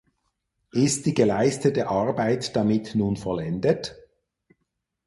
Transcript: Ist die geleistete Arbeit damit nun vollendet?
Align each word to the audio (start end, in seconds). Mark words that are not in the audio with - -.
Ist 0.71 1.05
die 1.05 1.13
geleistete 1.13 1.87
Arbeit 1.87 2.55
damit 2.55 2.95
nun 2.95 3.17
vollendet? 3.17 3.99